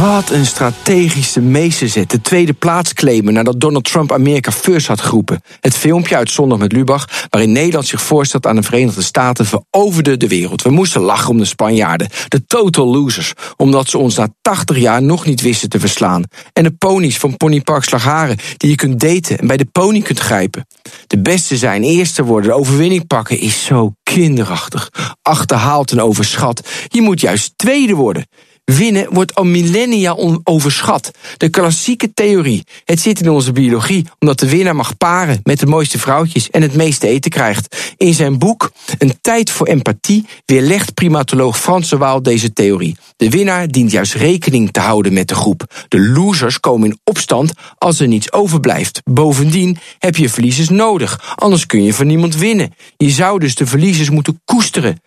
[0.00, 2.10] Wat een strategische meesterzet.
[2.10, 5.40] De tweede plaats claimen nadat Donald Trump Amerika first had geroepen.
[5.60, 10.16] Het filmpje uit Zondag met Lubach, waarin Nederland zich voorstelt aan de Verenigde Staten, veroverde
[10.16, 10.62] de wereld.
[10.62, 15.02] We moesten lachen om de Spanjaarden, de total losers, omdat ze ons na 80 jaar
[15.02, 16.22] nog niet wisten te verslaan.
[16.52, 20.18] En de ponies van Ponypark Slagharen, die je kunt daten en bij de pony kunt
[20.18, 20.66] grijpen.
[21.06, 24.90] De beste zijn, eerste worden, de overwinning pakken is zo kinderachtig.
[25.22, 26.68] Achterhaald en overschat.
[26.88, 28.26] Je moet juist tweede worden.
[28.64, 31.10] Winnen wordt al millennia overschat.
[31.36, 32.64] De klassieke theorie.
[32.84, 36.62] Het zit in onze biologie, omdat de winnaar mag paren met de mooiste vrouwtjes en
[36.62, 37.94] het meeste eten krijgt.
[37.96, 42.96] In zijn boek Een tijd voor empathie weerlegt primatoloog Frans de Waal deze theorie.
[43.16, 45.84] De winnaar dient juist rekening te houden met de groep.
[45.88, 49.00] De losers komen in opstand als er niets overblijft.
[49.04, 52.74] Bovendien heb je verliezers nodig, anders kun je van niemand winnen.
[52.96, 54.98] Je zou dus de verliezers moeten koesteren.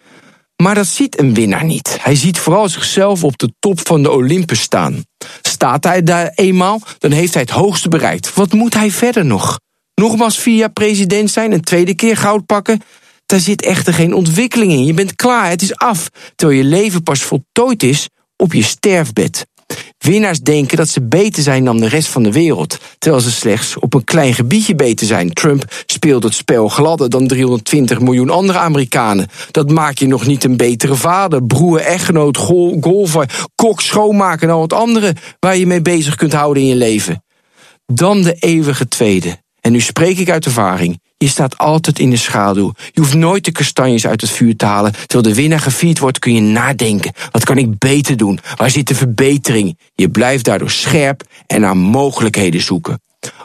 [0.63, 1.97] Maar dat ziet een winnaar niet.
[2.01, 5.03] Hij ziet vooral zichzelf op de top van de Olympus staan.
[5.41, 8.33] Staat hij daar eenmaal, dan heeft hij het hoogste bereikt.
[8.33, 9.59] Wat moet hij verder nog?
[9.95, 12.81] Nogmaals vier jaar president zijn, een tweede keer goud pakken?
[13.25, 14.85] Daar zit echter geen ontwikkeling in.
[14.85, 16.09] Je bent klaar, het is af.
[16.35, 19.45] Terwijl je leven pas voltooid is op je sterfbed.
[19.97, 23.79] Winnaars denken dat ze beter zijn dan de rest van de wereld, terwijl ze slechts
[23.79, 25.33] op een klein gebiedje beter zijn.
[25.33, 29.27] Trump speelt het spel gladder dan 320 miljoen andere Amerikanen.
[29.51, 34.61] Dat maakt je nog niet een betere vader, broer, echtgenoot, golfer, kok, schoonmaker en al
[34.61, 37.23] het andere waar je mee bezig kunt houden in je leven.
[37.85, 39.37] Dan de eeuwige tweede.
[39.61, 40.99] En nu spreek ik uit ervaring.
[41.19, 42.73] Je staat altijd in de schaduw.
[42.91, 44.91] Je hoeft nooit de kastanjes uit het vuur te halen.
[44.91, 47.13] Terwijl de winnaar gevierd wordt, kun je nadenken.
[47.31, 48.39] Wat kan ik beter doen?
[48.55, 49.77] Waar zit de verbetering?
[49.95, 53.01] Je blijft daardoor scherp en naar mogelijkheden zoeken.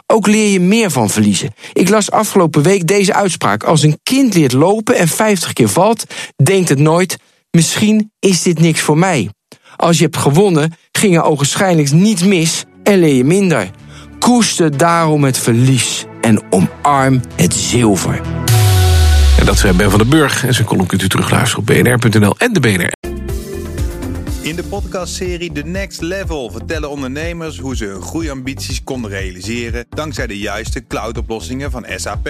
[0.07, 1.53] Ook leer je meer van verliezen.
[1.73, 3.63] Ik las afgelopen week deze uitspraak.
[3.63, 6.05] Als een kind leert lopen en 50 keer valt,
[6.43, 7.17] denkt het nooit:
[7.51, 9.29] misschien is dit niks voor mij.
[9.75, 13.69] Als je hebt gewonnen, ging er ogenschijnlijk niets mis en leer je minder.
[14.19, 18.21] Koester daarom het verlies en omarm het zilver.
[19.39, 20.45] En dat zijn Ben van den Burg.
[20.45, 22.91] En zijn column kunt u terugluisteren op bnr.nl en de BNR.
[24.41, 30.27] In de podcastserie The Next Level vertellen ondernemers hoe ze hun groeiambities konden realiseren dankzij
[30.27, 32.29] de juiste cloudoplossingen van SAP.